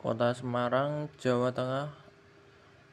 [0.00, 1.92] Kota Semarang, Jawa Tengah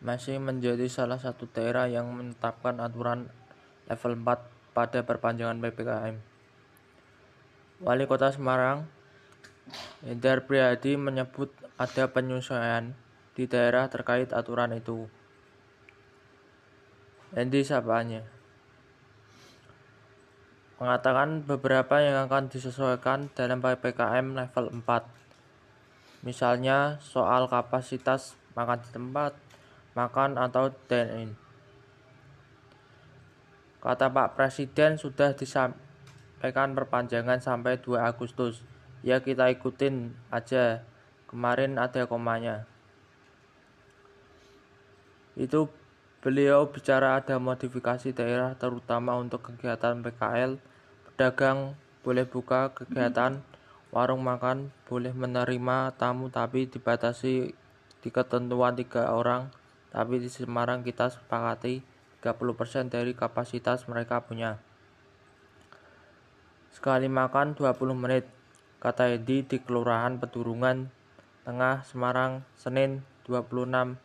[0.03, 3.31] masih menjadi salah satu daerah yang menetapkan aturan
[3.87, 6.19] level 4 pada perpanjangan PPKM.
[7.79, 8.91] Wali Kota Semarang,
[10.03, 11.47] Hendar Priyadi menyebut
[11.79, 12.91] ada penyesuaian
[13.39, 15.07] di daerah terkait aturan itu.
[17.31, 18.27] Hendi Sapanya
[20.75, 25.26] mengatakan beberapa yang akan disesuaikan dalam PPKM level 4.
[26.27, 29.31] Misalnya soal kapasitas makan di tempat,
[29.95, 31.39] makan atau dine-in.
[33.79, 38.59] Kata Pak Presiden sudah disampaikan perpanjangan sampai 2 Agustus.
[39.07, 40.83] Ya kita ikutin aja.
[41.31, 42.67] Kemarin ada komanya.
[45.39, 45.71] Itu
[46.19, 50.59] beliau bicara ada modifikasi daerah terutama untuk kegiatan PKL,
[51.07, 53.39] pedagang boleh buka kegiatan,
[53.91, 57.55] warung makan boleh menerima tamu tapi dibatasi
[58.03, 59.49] di ketentuan tiga orang
[59.91, 61.81] tapi di Semarang kita sepakati
[62.21, 64.59] 30% dari kapasitas mereka punya.
[66.73, 68.29] Sekali makan 20 menit,
[68.77, 70.93] kata Edi di Kelurahan Pedurungan
[71.47, 73.97] Tengah Semarang, Senin 26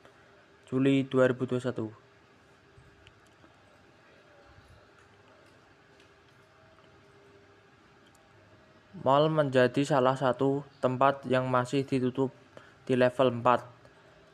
[0.64, 2.01] Juli 2021.
[9.00, 12.28] Mall menjadi salah satu tempat yang masih ditutup
[12.84, 13.64] di level 4.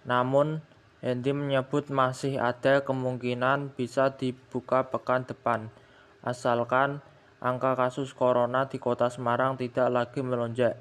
[0.03, 0.59] Namun,
[0.99, 5.71] Hendy menyebut masih ada kemungkinan bisa dibuka pekan depan,
[6.27, 6.99] asalkan
[7.39, 10.75] angka kasus corona di kota Semarang tidak lagi melonjak.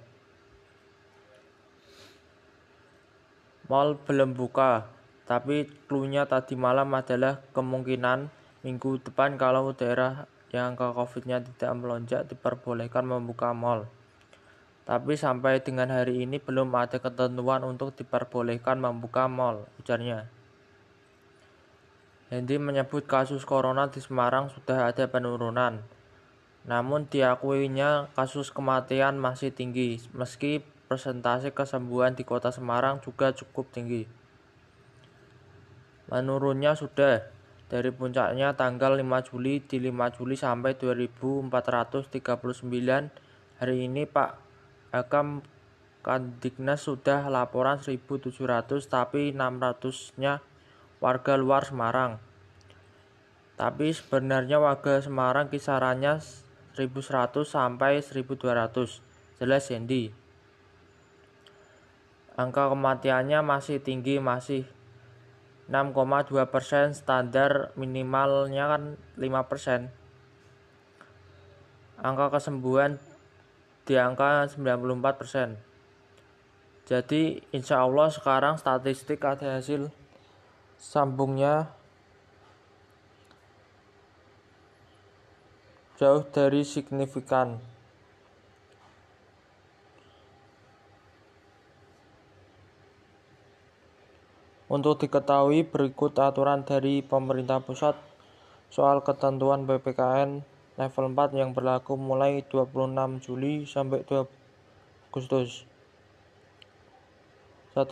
[3.70, 4.89] Mal belum buka,
[5.30, 8.33] tapi klunya tadi malam adalah kemungkinan
[8.66, 10.25] minggu depan kalau daerah
[10.56, 13.92] yang angka COVID-nya tidak melonjak diperbolehkan membuka mal.
[14.88, 20.31] Tapi sampai dengan hari ini belum ada ketentuan untuk diperbolehkan membuka mal, ujarnya.
[22.32, 25.83] Hendy menyebut kasus corona di Semarang sudah ada penurunan.
[26.67, 34.08] Namun diakuinya kasus kematian masih tinggi, meski persentase kesembuhan di kota Semarang juga cukup tinggi.
[36.08, 37.27] Menurunnya sudah
[37.67, 41.52] dari puncaknya tanggal 5 Juli di 5 Juli sampai 2439
[43.60, 44.32] hari ini Pak
[44.95, 45.44] Hakam
[46.08, 48.32] Kandiknas sudah laporan 1.700
[48.88, 50.39] tapi 600-nya
[51.04, 52.23] warga luar Semarang.
[53.60, 56.23] Tapi sebenarnya warga Semarang kisarannya
[56.80, 59.04] 1.100 sampai 1.200.
[59.44, 60.16] Jelas Sandy.
[62.39, 64.64] Angka kematiannya masih tinggi, masih
[65.67, 68.83] 6,2 persen standar minimalnya kan
[69.20, 69.92] 5 persen.
[72.00, 73.04] Angka kesembuhan
[73.83, 75.60] di angka 94%.
[76.88, 79.92] Jadi insya Allah sekarang statistik ada hasil
[80.80, 81.67] sambungnya
[85.99, 87.60] jauh dari signifikan.
[94.67, 97.95] Untuk diketahui berikut aturan dari pemerintah pusat
[98.67, 100.44] soal ketentuan PPKN
[100.76, 104.28] level 4 yang berlaku mulai 26 Juli sampai 2
[105.08, 105.64] Agustus.
[107.80, 107.88] 1.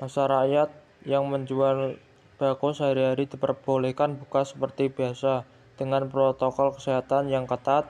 [0.00, 0.72] Pasar rakyat
[1.04, 2.00] yang menjual
[2.40, 5.44] bako sehari-hari diperbolehkan buka seperti biasa
[5.76, 7.84] dengan protokol kesehatan yang ketat.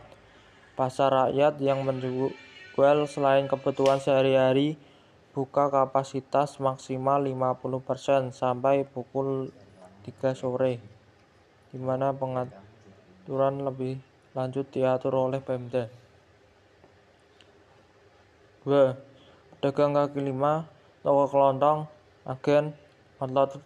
[0.74, 4.74] Pasar rakyat yang menjual selain kebutuhan sehari-hari
[5.36, 9.52] buka kapasitas maksimal 50% sampai pukul
[10.08, 10.80] 3 sore
[11.68, 12.48] di mana pengat
[13.20, 14.00] aturan lebih
[14.32, 15.92] lanjut diatur oleh Pemda.
[18.64, 18.96] 2.
[19.60, 20.64] Pedagang kaki lima,
[21.04, 21.84] toko kelontong,
[22.24, 22.72] agen,
[23.20, 23.60] outlet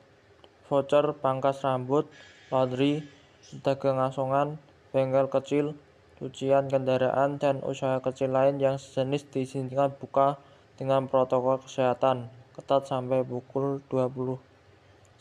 [0.66, 2.10] voucher, pangkas rambut,
[2.50, 3.06] laundry,
[3.46, 4.58] pedagang asongan,
[4.90, 5.78] bengkel kecil,
[6.18, 10.42] cucian kendaraan, dan usaha kecil lain yang sejenis diizinkan buka
[10.80, 15.20] dengan protokol kesehatan ketat sampai pukul 21.00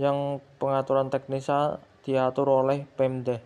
[0.00, 3.36] yang pengaturan teknisnya diatur oleh Pemda.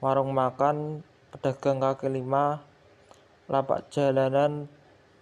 [0.00, 2.64] Warung makan, pedagang kaki lima,
[3.52, 4.72] lapak jalanan,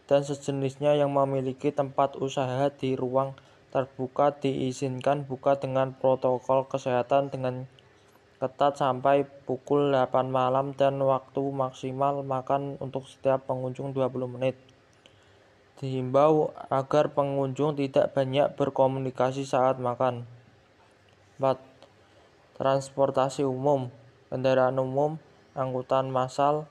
[0.06, 3.34] dan sejenisnya yang memiliki tempat usaha di ruang
[3.74, 7.66] terbuka diizinkan buka dengan protokol kesehatan dengan
[8.42, 14.58] ketat sampai pukul 8 malam dan waktu maksimal makan untuk setiap pengunjung 20 menit.
[15.78, 20.26] Dihimbau agar pengunjung tidak banyak berkomunikasi saat makan.
[21.38, 21.54] 4
[22.58, 23.94] transportasi umum,
[24.26, 25.22] kendaraan umum,
[25.54, 26.66] angkutan massal,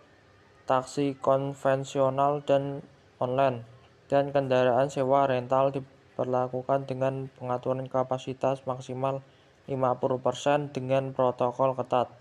[0.68, 2.84] taksi konvensional, dan
[3.16, 3.64] online,
[4.12, 9.24] dan kendaraan sewa rental diberlakukan dengan pengaturan kapasitas maksimal
[9.66, 12.21] 50% dengan protokol ketat.